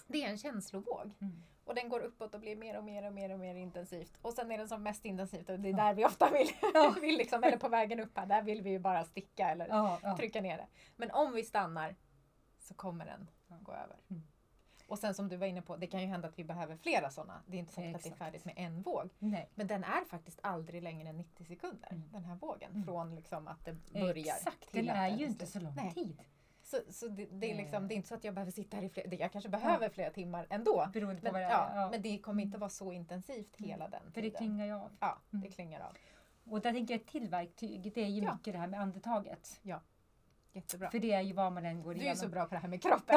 [0.07, 1.11] Det är en känslovåg.
[1.21, 1.43] Mm.
[1.65, 4.19] Och den går uppåt och blir mer och mer och mer och mer intensivt.
[4.23, 6.49] Och sen är den som mest intensivt och det är där vi ofta vill,
[7.01, 10.41] vill liksom, eller på vägen upp här, där vill vi ju bara sticka eller trycka
[10.41, 10.67] ner det.
[10.97, 11.97] Men om vi stannar
[12.59, 13.31] så kommer den
[13.63, 13.97] gå över.
[14.89, 14.93] Mm.
[14.93, 17.11] Och sen som du var inne på, det kan ju hända att vi behöver flera
[17.11, 17.43] sådana.
[17.47, 19.11] Det är inte säkert att det är färdigt med en våg.
[19.19, 19.49] Nej.
[19.55, 22.09] Men den är faktiskt aldrig längre än 90 sekunder, Mm.
[22.13, 22.71] den här vågen.
[22.71, 22.85] Mm.
[22.85, 25.95] Från liksom att det börjar Exakt, till den är ju inte så lång Nej.
[25.95, 26.19] tid.
[26.63, 28.85] Så, så det, det, är liksom, det är inte så att jag behöver sitta här
[28.85, 30.89] i flera, jag kanske behöver flera timmar ändå.
[30.93, 31.51] Beroende på Men, det är.
[31.51, 31.91] ja, Ja.
[31.91, 34.39] men det kommer inte vara så intensivt hela den För det tiden.
[34.39, 34.91] klingar ju av.
[35.01, 35.51] Ja, det Mm.
[35.53, 35.97] klingar av.
[36.53, 38.35] Och där tänker jag ett till verktyg, det är ju Ja.
[38.35, 39.61] mycket det här med andetaget.
[40.53, 40.91] Jättebra.
[40.91, 42.17] För det är ju vad man än går Du är igenom.
[42.17, 43.17] så bra på det här med kroppen.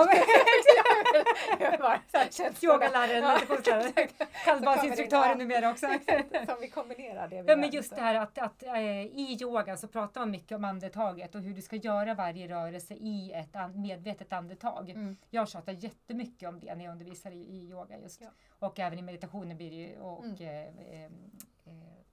[2.63, 4.07] Yogaläraren, meditationsläraren,
[4.45, 5.87] kallbadsinstruktören numera också.
[5.87, 9.37] Exakt, Som vi kombinerar det vi Ja, men just det här att, att eh, i
[9.41, 13.31] yoga så pratar man mycket om andetaget och hur du ska göra varje rörelse i
[13.35, 14.89] ett an- medvetet andetag.
[14.89, 15.17] Mm.
[15.29, 18.21] Jag tjatar jättemycket om det när jag undervisar i, i yoga just.
[18.21, 18.27] Ja.
[18.59, 20.41] Och även i meditationen blir det ju och Mm.
[20.41, 21.11] eh, eh,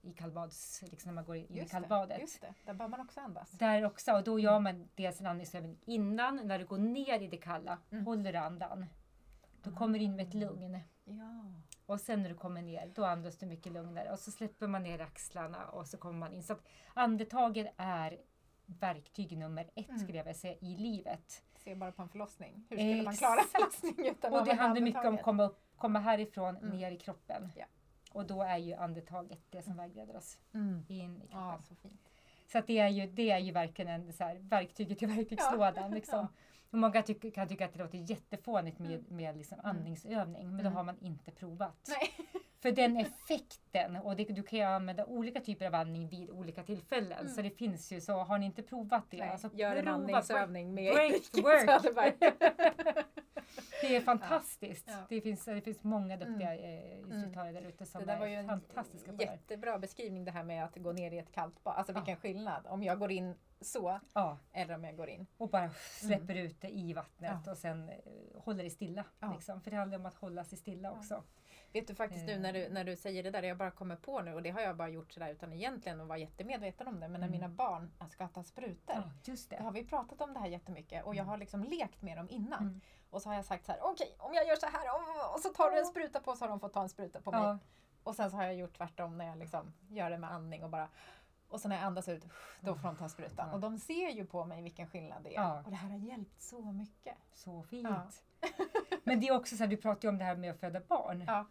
[0.09, 2.17] i kallbads, liksom när man går in i Just kallbadet.
[2.17, 3.51] det, just det, där bör man också andas.
[3.51, 7.29] Där också, och då gör man dels en andningsövning innan, när du går ner i
[7.29, 8.07] det kalla, Mm.
[8.07, 8.87] håller du andan.
[9.63, 10.79] Du kommer in med ett lugn.
[11.05, 11.45] Ja.
[11.87, 14.13] Och sen när du kommer ner, då andas du mycket lugnare.
[14.13, 16.43] Och så släpper man ner axlarna och så kommer man in.
[16.43, 16.63] Så att
[16.95, 18.19] andetaget är
[18.67, 19.99] verktyg nummer ett Mm.
[20.01, 21.43] skulle jag vilja säga i livet.
[21.57, 22.67] Se bara på en förlossning.
[22.71, 23.53] Hur skulle man klara en Exakt.
[23.53, 26.69] förlossning utan Och det handlar mycket om att komma, upp, komma härifrån Mm.
[26.79, 27.49] ner i kroppen.
[27.57, 27.65] Ja.
[28.19, 30.85] Och då är ju andetaget det som vägleder oss Mm.
[30.89, 31.39] in i kroppen.
[31.41, 32.11] Ja, så fint.
[32.53, 35.91] Så att det, är ju, det är ju verkligen en, så här, verktyget i verktygslådan.
[35.91, 36.27] Liksom.
[36.71, 39.77] Och många tycker, kan tycka att det låter jättefånigt med, med liksom Mm.
[39.77, 40.73] andningsövning, men då Mm.
[40.77, 41.89] har man inte provat.
[41.89, 42.27] Nej.
[42.63, 46.63] För den effekten, och det, du kan ju använda olika typer av andning vid olika
[46.63, 47.19] tillfällen.
[47.19, 47.29] Mm.
[47.33, 49.29] Så det finns ju, så har ni inte provat det, Nej.
[49.29, 51.61] alltså Gör en andningsövning med Great Kim work.
[51.83, 52.15] Söderberg.
[53.89, 54.85] Det är fantastiskt.
[54.89, 54.95] Ja.
[55.09, 58.35] Det, finns, det finns många duktiga eh, instruktörer där ute som Det där var ju
[58.35, 59.21] är en fantastiska här.
[59.21, 61.75] jättebra beskrivning det här med att gå ner i ett kallt bad.
[61.77, 61.99] Alltså Ja.
[61.99, 62.67] vilken skillnad.
[62.67, 65.27] Om jag går in så Ja, eller om jag går in.
[65.37, 65.71] och bara
[66.01, 67.43] släpper ut det i vattnet Mm.
[67.47, 67.51] Ja.
[67.53, 67.97] och sen eh,
[68.37, 69.05] håller det stilla.
[69.21, 69.33] Ja.
[69.33, 69.61] Liksom.
[69.61, 71.23] För det handlar om att hålla sig stilla också.
[71.73, 72.41] Vet du faktiskt nu Eh.
[72.41, 74.61] när du, när du säger det där, jag bara kommer på nu och det har
[74.61, 77.09] jag bara gjort sådär utan egentligen att vara jättemedveten om det.
[77.09, 77.31] Men när Mm.
[77.41, 78.95] mina barn ska ta sprutor.
[78.97, 79.63] Ja, just Då det.
[79.63, 81.29] har vi pratat om det här jättemycket och jag Mm.
[81.29, 82.63] har liksom lekt med dem innan.
[82.63, 82.81] Mm.
[83.11, 84.81] Och så har jag sagt så här: okej om jag gör så här
[85.35, 87.31] och så tar du en spruta på så har de fått ta en spruta på
[87.31, 87.41] mig.
[87.41, 87.59] Ja,
[88.03, 90.71] Och sen så har jag gjort tvärtom när jag liksom gör det med andning och
[90.71, 90.89] bara
[91.49, 92.25] och så när jag andas ut,
[92.61, 93.49] då får de ta sprutan.
[93.49, 93.55] Ja.
[93.55, 95.43] Och de ser ju på mig vilken skillnad det är.
[95.43, 95.63] Ja.
[95.65, 97.17] Och det här har hjälpt så mycket.
[97.35, 97.89] så fint.
[97.89, 98.49] Ja.
[99.05, 100.81] Men det är också så här, du pratar ju om det här med att föda
[100.81, 101.25] barn.
[101.27, 101.47] Ja.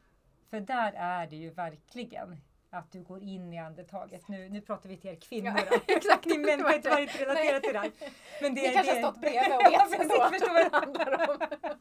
[0.50, 4.28] För där är det ju verkligen att du går in i andetaget.
[4.28, 5.54] Nu, nu pratar vi till er kvinnor.
[5.72, 6.26] Ja, exakt.
[6.26, 7.92] Ni män kan inte vara inte relatera till det här.
[8.42, 10.72] Men det, Ni kanske det, har stått bredvid och Ja, vet precis, ändå förstår vad
[10.72, 11.38] det handlar om.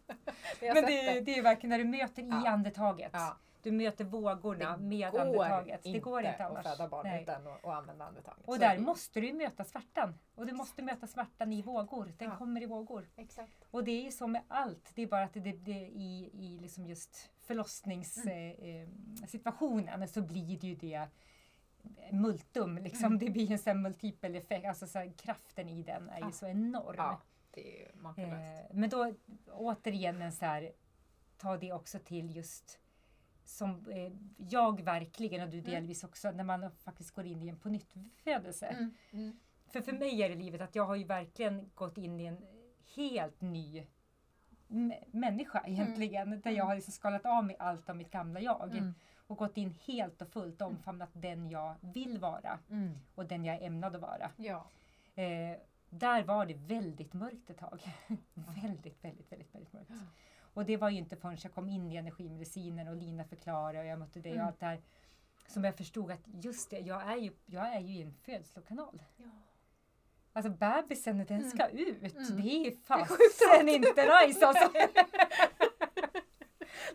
[0.60, 2.48] Har Men det, är- det är ju verkligen när du möter i Ja.
[2.50, 3.10] andetaget.
[3.12, 3.36] Ja.
[3.62, 5.80] Du möter vågorna med går andetaget.
[5.82, 6.66] Det går inte annars.
[6.66, 7.22] att föda barn Nej.
[7.22, 8.44] utan att, använda andetaget.
[8.48, 10.18] Och Så där det- måste du möta smärtan.
[10.34, 12.12] Och du måste möta smärtan i vågor.
[12.18, 12.36] Den Ja.
[12.36, 13.08] kommer i vågor.
[13.16, 13.52] Exakt.
[13.70, 14.90] Och det är ju så med allt.
[14.94, 20.08] Det är bara att det, det, det i, i liksom just förlossningssituationen Mm.
[20.08, 21.08] så blir det ju det
[22.12, 22.78] multum.
[22.78, 23.06] Liksom.
[23.06, 23.18] Mm.
[23.18, 24.66] Det blir en sån multipel effekt.
[24.66, 26.94] Alltså så här, kraften i den är ju så enorm.
[26.96, 28.70] Ja, det är makalöst.
[28.70, 29.14] Eh, men då
[29.52, 30.72] återigen en så här,
[31.38, 32.78] ta det också till just
[33.44, 35.70] som eh, jag verkligen och du Mm.
[35.70, 38.66] delvis också när man faktiskt går in i en pånyttfödelse.
[38.66, 38.94] Mm.
[39.12, 39.38] Mm.
[39.66, 42.46] För för mig är det livet att jag har ju verkligen gått in i en
[42.96, 43.86] helt ny
[45.10, 46.40] människa egentligen.
[46.40, 48.76] Där jag har liksom skalat av mig allt av mitt gamla jag.
[48.76, 48.94] Mm.
[49.26, 52.98] Och gått in helt och fullt och omfamnat den jag vill vara Mm.
[53.14, 54.30] och den jag är ämnad att vara.
[54.36, 54.66] Ja.
[55.22, 55.56] Eh,
[55.90, 57.80] där var det väldigt mörkt ett tag.
[58.62, 59.90] väldigt, väldigt, väldigt, väldigt mörkt.
[59.90, 59.96] Ja.
[60.54, 63.84] Och det var ju inte förrän jag kom in i energimedicinen och Lina förklarade och
[63.86, 64.42] jag mötte dig Mm.
[64.42, 64.80] och allt det här.
[65.48, 69.02] Som jag förstod att just det, jag är ju, jag är ju i en födslokanal.
[69.16, 69.24] Ja.
[70.36, 71.50] Alltså bebisen den Mm.
[71.50, 72.42] ska ut, Mm.
[72.42, 74.70] det är fasen inte nice alltså.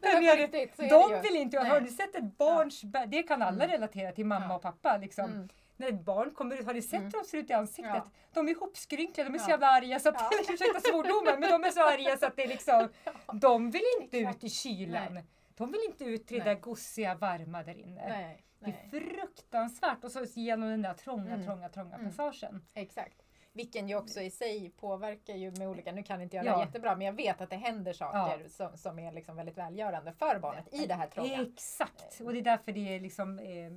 [0.02, 0.90] Nej, på det- riktigt, det.
[0.90, 1.70] De vill inte, Nej.
[1.70, 3.68] har du sett ett barns, bä- det kan alla Mm.
[3.72, 4.56] relatera till mamma Ja.
[4.56, 5.26] och pappa liksom.
[5.26, 5.50] Mm.
[5.78, 7.06] När ett barn kommer ut, har du sett Mm.
[7.06, 7.94] hur de ser ut i ansiktet?
[7.96, 8.10] Ja.
[8.34, 9.50] De är ihopskrynklade, de är så Ja.
[9.54, 10.30] jävla arga så att, Ja.
[10.54, 12.90] ursäkta svordomen, men de är så arga så att det är liksom,
[13.42, 14.38] de vill inte Exakt.
[14.38, 15.14] ut i kylan.
[15.14, 15.24] Nej.
[15.58, 16.56] De vill inte ut till det Nej.
[16.56, 18.08] där gosiga, varma där inne.
[18.10, 19.10] Nej, Det är nej.
[19.10, 21.46] fruktansvärt och så genom den där trånga, Mm.
[21.46, 22.16] trånga, trånga Mm.
[22.16, 22.66] passagen.
[22.74, 23.22] Exakt.
[23.54, 26.66] Vilken ju också i sig påverkar ju med olika, nu kan inte jag det Ja.
[26.66, 30.40] jättebra, men jag vet att det händer saker som, som är liksom väldigt välgörande för
[30.40, 31.42] barnet i det här trånga.
[31.42, 32.22] Exakt!
[32.22, 33.72] Och det är därför det är liksom eh,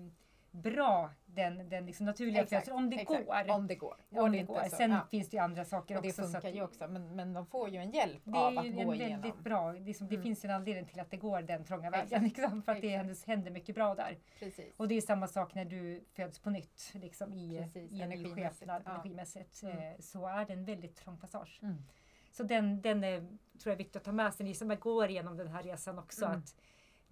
[0.54, 3.26] bra, den, den liksom naturliga Exakt, födseln, om det exakt.
[3.26, 3.50] går.
[3.50, 3.96] Om det går.
[4.10, 4.62] Om det det inte går.
[4.62, 5.00] så- Sen ja.
[5.10, 6.22] finns det ju andra saker Och det också.
[6.22, 8.74] så funkar ju också, men, men de får ju en hjälp Det av är att
[8.74, 8.98] gå en igenom.
[9.22, 10.22] väldigt bra, liksom, det Mm.
[10.22, 12.12] finns ju en anledning till att det går den trånga Exakt.
[12.12, 12.24] vägen.
[12.24, 14.16] Liksom, för att det händer, händer mycket bra där.
[14.38, 14.74] Precis.
[14.76, 18.08] Och det är samma sak när du föds på nytt liksom, i, Precis, i en
[18.08, 18.90] ny energimässigt, skepnad ja.
[18.92, 19.62] energimässigt.
[19.62, 19.78] Mm.
[19.78, 21.58] Eh, så är det en väldigt trång passage.
[21.62, 21.76] Mm.
[22.32, 25.08] Så den, den är, tror jag är viktig att ta med sig, ni som går
[25.10, 26.24] igenom den här resan också.
[26.24, 26.38] Mm.
[26.38, 26.54] att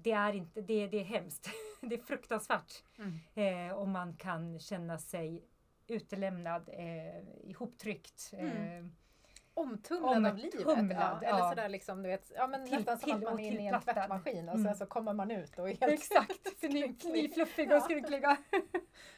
[0.03, 1.49] det är, inte, det, det är hemskt.
[1.81, 2.83] det är fruktansvärt.
[2.99, 3.69] Mm.
[3.69, 5.45] Eh, och man kan känna sig
[5.87, 8.31] utelämnad, eh, ihoptryckt.
[8.33, 8.93] Eh, Mm.
[9.55, 10.67] Omtumlad av livet.
[10.67, 11.29] Omtumlad, ja.
[11.29, 11.49] Eller ja.
[11.49, 13.67] sådär liksom, du vet, ja, men Till- nästan som till- att man är inne i
[13.67, 14.65] en tvättmaskin och Mm.
[14.67, 15.93] sen så kommer man ut och är helt...
[15.93, 16.49] Exakt!
[17.35, 17.81] Fluffiga och Ja.
[17.81, 18.37] skrynkliga.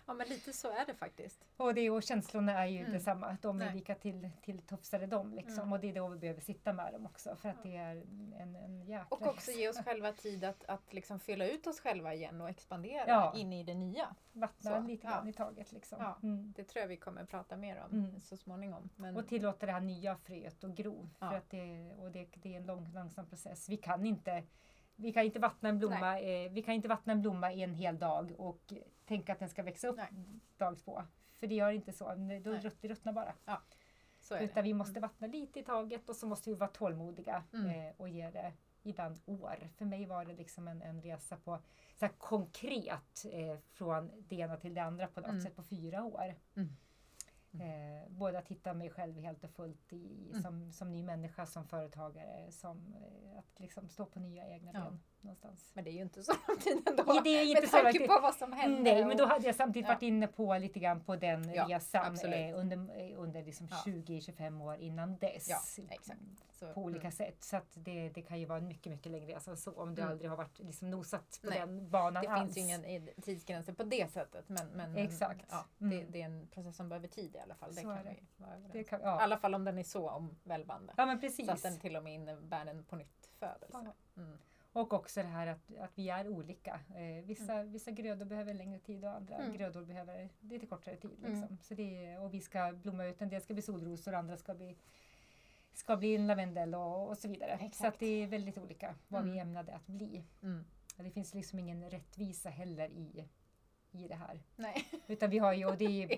[0.06, 1.44] Ja men lite så är det faktiskt.
[1.56, 2.92] Och, det, och känslorna är ju Mm.
[2.92, 3.36] detsamma.
[3.42, 3.74] De är Nej.
[3.74, 5.34] lika till, till tofsade de.
[5.34, 5.58] Liksom.
[5.58, 5.72] Mm.
[5.72, 7.36] Och det är då vi behöver sitta med dem också.
[7.36, 7.96] För att det är
[8.40, 11.80] en, en jäkla Och också ge oss själva tid att, att liksom fylla ut oss
[11.80, 13.32] själva igen och expandera Ja.
[13.36, 14.14] in i det nya.
[14.32, 15.10] Vattna så, lite ja.
[15.12, 15.72] grann i taget.
[15.72, 15.98] Liksom.
[16.00, 16.18] Ja.
[16.22, 16.52] Mm.
[16.56, 18.20] Det tror jag vi kommer prata mer om Mm.
[18.20, 18.88] så småningom.
[18.96, 21.08] Men, Och tillåta det här nya fröet att gro.
[21.18, 21.36] För Ja.
[21.36, 23.68] att det, och det, det är en lång, långsam process.
[23.68, 24.44] Vi kan inte
[24.96, 27.74] vi kan inte vattna en blomma eh, Vi kan inte vattna en blomma i en
[27.74, 28.72] hel dag och
[29.06, 30.08] tänka att den ska växa upp Nej.
[30.56, 31.02] dag två.
[31.32, 32.04] För det gör inte så.
[32.44, 33.34] Då rutt, det ruttnar bara.
[34.20, 34.44] så är det.
[34.44, 37.70] Utan vi måste vattna lite i taget och så måste vi vara tålmodiga Mm.
[37.88, 39.70] eh, och ge det ibland år.
[39.76, 41.58] För mig var det liksom en, en resa på
[41.94, 45.40] så konkret eh, från det ena till det andra på något Mm.
[45.42, 46.34] sätt på fyra år.
[46.56, 46.68] Mm.
[47.60, 50.42] Eh, både att hitta mig själv helt och fullt i, Mm.
[50.42, 55.00] som, som ny människa, som företagare, som eh, att liksom stå på nya egna ben
[55.24, 55.70] någonstans.
[55.74, 57.04] Men det är ju inte så lång tid ändå.
[57.06, 58.80] Ja, det är inte med så tanke på vad som hände.
[58.82, 59.94] Nej, men då hade jag samtidigt Ja.
[59.94, 63.76] varit inne på lite grann på den Ja, resan eh, under, eh, under liksom Ja.
[63.86, 65.48] 20-25 år innan dess.
[65.48, 66.20] Ja, exakt.
[66.52, 67.12] Så, På olika mm.
[67.12, 67.36] sätt.
[67.44, 70.02] Så det, det kan ju vara en mycket, mycket längre resa än så om du
[70.02, 70.12] Mm.
[70.12, 72.54] aldrig har varit liksom nosat på Nej, den banan Det alls.
[72.54, 74.48] finns ju ingen tidsgränser på det sättet.
[74.48, 75.46] Men, men Exakt.
[75.50, 76.06] Ja, det, Mm.
[76.10, 77.74] det är en process som behöver tid i alla fall.
[77.74, 78.10] Det Så kan det.
[78.10, 79.00] vi vara överens Det om.
[79.00, 80.92] I alla fall om den är så omvälvande.
[80.96, 81.46] ja, men precis.
[81.46, 83.92] Så att den till och med innebär en på nytt födelse.
[84.16, 84.38] Mm.
[84.74, 86.80] Och också det här att, att vi är olika.
[86.96, 89.52] Eh, vissa, vissa grödor behöver längre tid och andra Mm.
[89.56, 91.18] grödor behöver lite kortare tid.
[91.18, 91.32] Mm.
[91.32, 91.58] Liksom.
[91.62, 94.76] Så det, och vi ska blomma ut, en del ska bli solrosor, andra ska bli
[95.72, 97.58] ska bli en lavendel och, och så vidare.
[97.58, 97.94] Så Exakt.
[97.94, 99.48] att det är väldigt olika vad vi Mm.
[99.48, 100.24] ämnade att bli.
[100.42, 100.64] Mm.
[100.98, 103.24] Och det finns liksom ingen rättvisa heller i,
[103.94, 104.40] i det här.
[104.56, 106.12] Nej, Utan vi har ju, och det är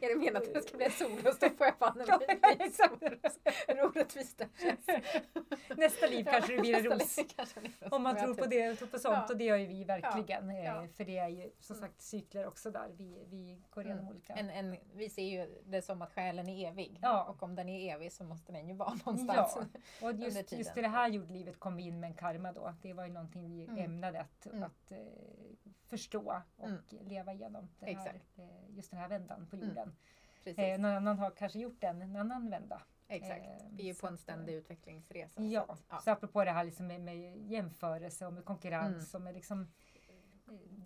[0.00, 2.20] är det menat att det ska bli en solros då får jag fan Ja,
[2.58, 3.02] exakt.
[3.68, 4.42] Hur orättvist.
[5.76, 7.18] Nästa liv kanske det blir en ros.
[7.18, 7.92] en.
[7.92, 9.26] Om man tror på det, tror på sånt Ja.
[9.30, 10.50] och det gör ju vi verkligen.
[10.50, 10.86] eh, Ja.
[10.96, 11.88] För det är ju som Mm.
[11.88, 12.88] sagt cykler också där.
[12.96, 14.10] Vi, vi går igenom Mm.
[14.12, 14.32] olika.
[14.32, 16.98] En, en, vi ser ju det som att själen är evig.
[17.02, 17.24] Ja.
[17.24, 19.56] Och om den är evig så måste den ju vara någonstans.
[20.00, 22.74] Ja, och just, just i det här jordlivet kom vi in med en karma då.
[22.82, 23.78] Det var ju någonting vi Mm.
[23.84, 24.62] ämnade att, Mm.
[24.62, 24.98] att eh,
[25.88, 26.80] förstå och Mm.
[27.00, 27.68] leva igenom.
[27.80, 28.44] Den här, eh,
[28.76, 29.68] just den här vändan på Mm.
[29.68, 29.92] jorden.
[30.44, 30.58] Precis.
[30.58, 32.82] Eh, någon annan har kanske gjort den, en annan vända.
[33.08, 33.44] Exakt.
[33.46, 35.42] eh, Vi är ju på en ständig eh, utvecklingsresa.
[35.42, 35.98] Ja, Så att, ja.
[35.98, 39.68] så apropå det här liksom med, med jämförelse och med konkurrens och med liksom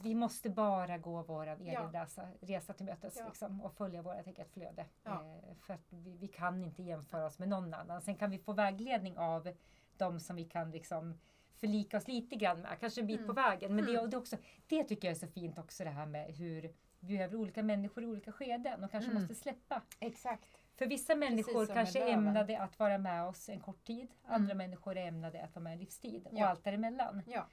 [0.03, 1.91] vi måste bara gå vår egen Ja.
[2.03, 3.25] resa, resa till mötes Ja.
[3.27, 4.87] liksom, och följa vårt eget flöde.
[5.05, 5.13] Ja.
[5.25, 8.03] Eh, för att vi, vi kan inte jämföra oss med någon annan.
[8.03, 9.49] Sen kan vi få vägledning av
[9.97, 11.19] de som vi kan liksom
[11.61, 13.27] förlika oss lite grann med, kanske en bit Mm.
[13.29, 13.75] på vägen.
[13.77, 14.03] Men det, Mm.
[14.03, 14.37] och det, också,
[14.67, 18.05] det tycker jag är så fint också det här med hur vi behöver olika människor
[18.05, 19.23] i olika skeden och kanske Mm.
[19.23, 19.83] måste släppa.
[20.01, 20.45] Exakt.
[20.77, 24.09] För vissa människor kanske är ämnade att vara med oss en kort tid.
[24.25, 24.59] Andra Mm.
[24.59, 26.47] människor är ämnade att vara med en livstid och Ja.
[26.47, 27.23] allt däremellan.
[27.27, 27.47] Ja.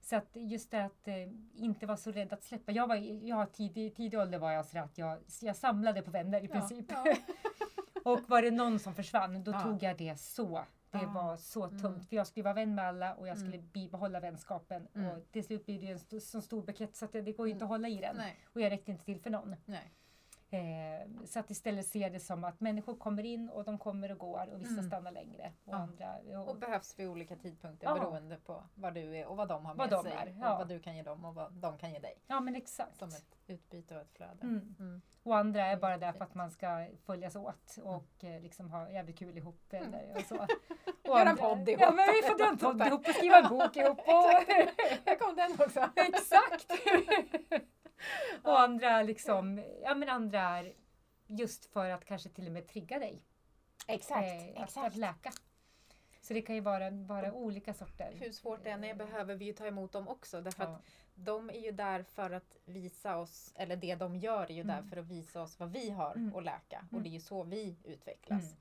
[0.00, 1.14] Så att just det att eh,
[1.54, 2.72] inte vara så rädd att släppa.
[2.72, 2.96] Jag var,
[3.28, 6.52] jag tidig, tidig ålder var jag så att jag, jag samlade på vänner i Ja,
[6.52, 6.86] princip.
[6.88, 7.04] ja.
[8.04, 9.60] och var det någon som försvann då Ja.
[9.60, 10.64] tog jag det så.
[10.90, 11.10] Det Ja.
[11.14, 11.84] var så tungt.
[11.84, 12.00] Mm.
[12.04, 13.68] För jag skulle vara vän med alla och jag skulle Mm.
[13.72, 14.88] bibehålla vänskapen.
[14.94, 15.10] Mm.
[15.10, 17.46] Och till slut blir det en st- så stor bukett så att det, det går
[17.46, 18.16] ju inte att hålla i den.
[18.16, 18.36] Nej.
[18.52, 19.56] Och jag räckte inte till för någon.
[19.64, 19.92] Nej.
[20.50, 24.18] Eh, så att istället se det som att människor kommer in och de kommer och
[24.18, 24.84] går och vissa Mm.
[24.86, 25.52] stannar längre.
[25.64, 25.76] Och Ja.
[25.76, 27.94] andra, och, Och behövs vid olika tidpunkter Ja.
[27.94, 30.12] beroende på vad du är och vad de har med de sig.
[30.12, 30.58] är, Och ja.
[30.58, 32.14] vad du kan ge dem och vad de kan ge dig.
[32.26, 32.98] ja men exakt.
[32.98, 34.42] Som ett utbyte och ett flöde.
[34.42, 34.74] Mm.
[34.78, 35.02] Mm.
[35.22, 38.70] Och andra är Mm, bara där för att man ska följas åt och eh, liksom
[38.70, 39.72] ha jävligt kul ihop.
[39.72, 40.36] Eller, och så.
[41.08, 41.80] Och Göra en podd ihop.
[41.80, 43.98] Ja men vi får göra en podd ihop och skriva en bok ihop.
[44.06, 44.30] Och,
[45.06, 45.90] Här kom den också.
[45.96, 46.72] Exakt!
[48.42, 50.72] och andra liksom, ja men andra är
[51.26, 53.22] just för att kanske till och med trigga dig.
[53.86, 54.26] Exakt.
[54.26, 54.86] eh, att, exakt.
[54.86, 55.32] att läka.
[56.20, 58.12] Så det kan ju vara, vara olika sorter.
[58.20, 60.40] Hur svårt det än är behöver vi ju ta emot dem också.
[60.40, 60.80] Därför att Ja.
[61.14, 64.78] de är ju där för att visa oss, eller det de gör är ju där
[64.78, 64.88] Mm.
[64.90, 66.36] för att visa oss vad vi har Mm.
[66.36, 66.84] att läka.
[66.86, 67.02] Och Mm.
[67.02, 68.44] det är ju så vi utvecklas.
[68.44, 68.56] Mm.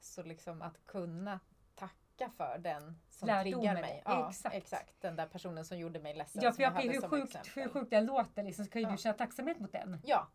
[0.00, 1.40] Så liksom att kunna
[1.74, 1.94] tacka
[2.36, 4.02] för den som Lärdomen, triggar mig.
[4.04, 4.54] Ja, exakt.
[4.54, 5.00] exakt.
[5.00, 6.42] Den där personen som gjorde mig ledsen.
[6.44, 8.88] Ja, för jag, hade hur, sjukt, hur sjukt det än låter liksom, så kan ju
[8.88, 8.92] Ja.
[8.92, 9.98] du känna tacksamhet mot den.
[10.04, 10.28] Ja,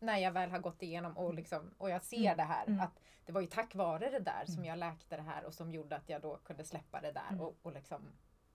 [0.00, 2.36] när jag väl har gått igenom och, liksom, och jag ser Mm.
[2.36, 2.66] det här.
[2.66, 2.80] Mm.
[2.80, 4.64] Att det var ju tack vare det där som Mm.
[4.64, 7.40] jag läkte det här och som gjorde att jag då kunde släppa det där Mm.
[7.40, 8.02] och, och liksom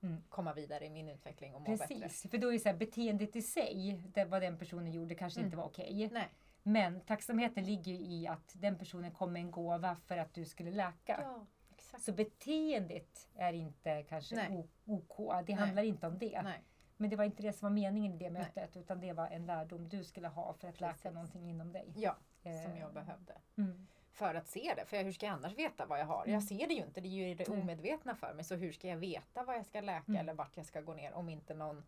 [0.01, 0.23] Mm.
[0.29, 1.87] komma vidare i min utveckling och må bättre.
[1.99, 5.15] Precis, för då är det så här, beteendet i sig, det, vad den personen gjorde
[5.15, 5.47] kanske Mm.
[5.47, 6.09] inte var okej.
[6.13, 6.27] Nej.
[6.63, 10.71] Men tacksamheten ligger i att den personen kom med en gåva för att du skulle
[10.71, 11.19] läka.
[11.21, 11.45] Ja,
[11.87, 12.03] exakt.
[12.03, 14.67] Så beteendet är inte kanske Nej.
[14.85, 15.53] OK, det Nej.
[15.55, 16.41] handlar inte om det.
[16.41, 16.63] Nej.
[16.97, 19.45] Men det var inte det som var meningen i det mötet utan det var en
[19.45, 21.11] lärdom du skulle ha för att läka Precis.
[21.13, 21.93] någonting inom dig.
[21.95, 23.33] Ja, Eh, som jag behövde.
[23.57, 23.87] Mm.
[24.11, 24.85] För att se det.
[24.85, 26.21] För hur ska jag annars veta vad jag har?
[26.23, 26.33] Mm.
[26.33, 27.01] Jag ser det ju inte.
[27.01, 28.43] Det är ju det omedvetna för mig.
[28.45, 30.21] Så hur ska jag veta vad jag ska läka Mm.
[30.21, 31.83] eller vart jag ska gå ner om inte någon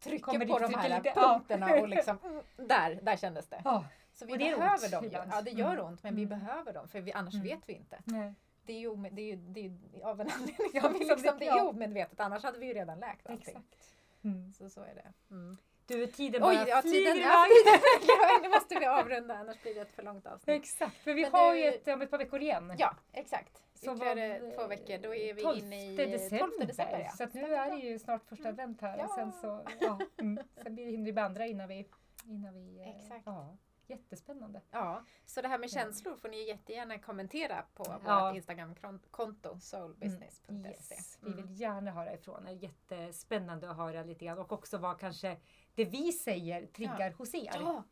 [0.00, 3.60] trycker Kommer på de här lite, punkterna och liksom mm, där, där kändes det.
[3.64, 5.30] Ja, Så vi behöver ont dem ibland.
[5.34, 5.86] Ja det gör Mm.
[5.86, 6.38] ont men vi Mm.
[6.38, 7.98] behöver dem för vi, annars vet vi inte.
[8.04, 8.34] nej,
[8.66, 11.38] Det är ju, ome- det är ju, det är ju av en anledning Ja, liksom,
[11.38, 11.68] det- är ja.
[11.68, 13.56] omedvetet annars hade vi ju redan läkt allting.
[13.56, 13.90] exakt.
[14.24, 14.52] Mm.
[14.52, 15.12] Så så är det.
[15.34, 15.56] Mm.
[15.86, 17.28] Du, tiden Oj, bara ja, flyger tiden, iväg.
[18.08, 20.56] ja, nu måste vi avrunda annars blir det ett för långt avsnitt.
[20.62, 22.74] Exakt, för vi Men har du- ju ett om ett par veckor igen.
[22.78, 23.62] Ja, exakt.
[23.74, 26.38] Så Ytterligare vad- två veckor, då är vi 12 inne i december.
[26.56, 27.00] 12 december.
[27.00, 27.10] Ja.
[27.10, 28.52] Så nu är det ju snart första Mm.
[28.52, 28.98] advent här.
[28.98, 29.04] Ja.
[29.04, 30.44] Och sen så ja, mm.
[30.62, 31.88] sen blir det hinner vi med andra innan vi...
[32.28, 33.22] Innan vi eh, Exakt.
[33.26, 33.56] Ja,
[33.90, 34.60] jättespännande.
[34.70, 35.74] ja, så det här med Ja.
[35.80, 38.26] känslor får ni jättegärna kommentera på Ja.
[38.28, 40.94] vårt Instagramkonto soulbusiness.se.
[40.94, 41.46] Yes, vi Mm.
[41.46, 42.52] vill gärna höra ifrån er.
[42.52, 45.36] Jättespännande att höra lite grann och också vad kanske
[45.74, 47.50] det vi säger triggar hos er.
[47.54, 47.84] Ja,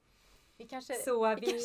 [0.62, 0.94] vi kanske...
[0.94, 1.60] Så vi,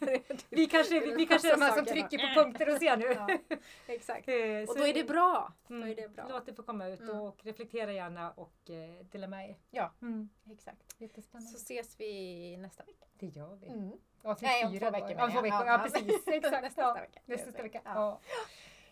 [0.00, 2.96] vi, vi kanske, vi, vi kanske är de här som trycker på punkter hos er
[2.96, 3.04] nu.
[3.06, 4.28] ja, exakt.
[4.28, 4.34] Eh,
[4.68, 5.52] Och då är det bra.
[5.68, 6.26] Då Mm, är det bra.
[6.28, 7.20] Låt det få komma ut Mm.
[7.20, 9.56] och reflektera gärna och eh, dela med er.
[9.70, 9.92] Ja.
[10.02, 10.94] Mm, Exakt.
[10.98, 11.50] jättespännande.
[11.50, 13.06] Så ses vi nästa vecka.
[13.18, 13.66] det gör vi.
[13.68, 13.92] Mm.
[14.22, 15.04] Avsnitt Nej, om fyra två då.
[15.04, 15.66] veckor menar två veckor.
[15.66, 16.28] Ja, Ja, precis.
[16.28, 16.62] Exakt.
[16.62, 16.94] Nästa ja.
[16.94, 17.20] vecka.
[17.24, 17.80] Nästa vecka.
[17.84, 18.20] Ja.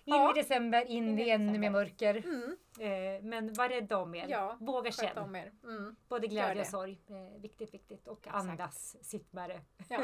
[0.09, 0.31] In Ja.
[0.37, 2.15] i december, in, i ännu mer mörker.
[2.17, 2.57] Mm.
[2.81, 4.27] Eh, men var rädda om er.
[4.29, 5.23] Ja, Våga känna.
[5.23, 5.53] om er.
[5.65, 5.97] Mm.
[6.09, 6.99] Både glädje och sorg.
[7.09, 8.09] Eh, viktigt, viktigt.
[8.09, 8.37] Och Exakt.
[8.37, 8.97] andas.
[9.03, 9.61] Sitt med det.
[9.89, 10.01] Ja.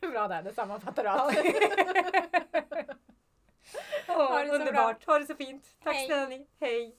[0.10, 1.34] Bra där, det sammanfattar allt.
[4.06, 4.54] Det så bra.
[4.54, 5.06] underbart.
[5.06, 5.76] Ha det så fint.
[5.84, 6.06] Tack Hej.
[6.06, 6.46] snälla ni.
[6.60, 6.96] Hej.